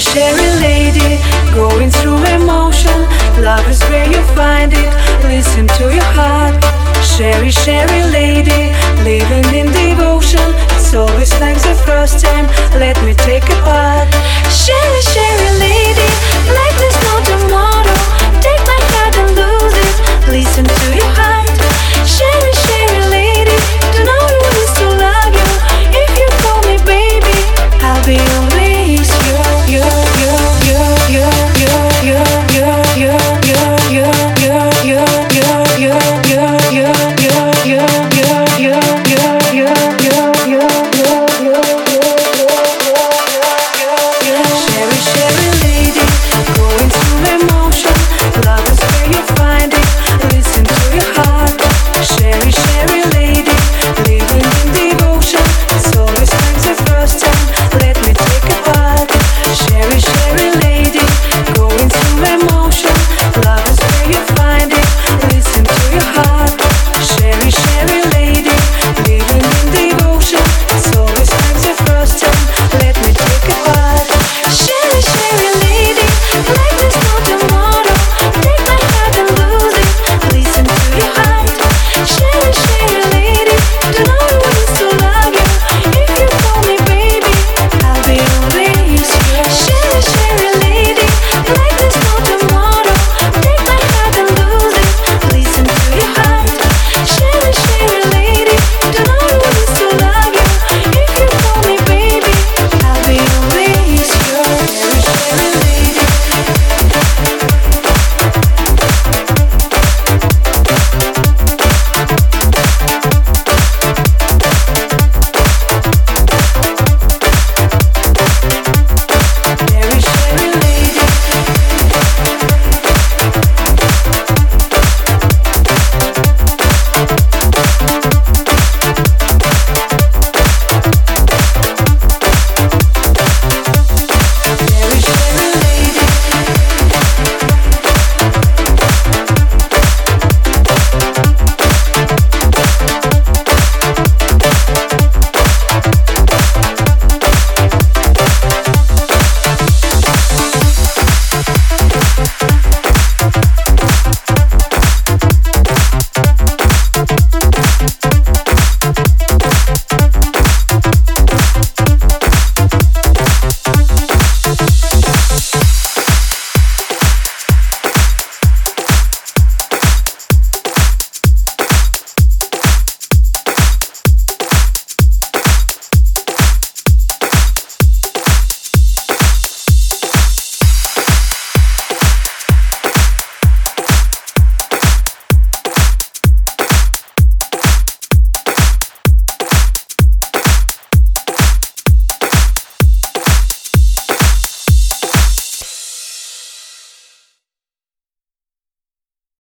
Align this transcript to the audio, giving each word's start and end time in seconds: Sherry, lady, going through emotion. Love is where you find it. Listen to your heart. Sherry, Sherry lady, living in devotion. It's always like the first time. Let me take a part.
Sherry, 0.00 0.48
lady, 0.60 1.20
going 1.54 1.90
through 1.90 2.24
emotion. 2.32 3.04
Love 3.44 3.68
is 3.68 3.82
where 3.90 4.06
you 4.06 4.22
find 4.34 4.72
it. 4.72 4.90
Listen 5.24 5.66
to 5.76 5.92
your 5.92 6.10
heart. 6.16 6.56
Sherry, 7.04 7.50
Sherry 7.50 8.02
lady, 8.10 8.72
living 9.04 9.44
in 9.54 9.66
devotion. 9.66 10.54
It's 10.72 10.94
always 10.94 11.32
like 11.38 11.60
the 11.60 11.74
first 11.84 12.24
time. 12.24 12.46
Let 12.80 12.96
me 13.04 13.12
take 13.12 13.44
a 13.44 13.56
part. 13.60 13.99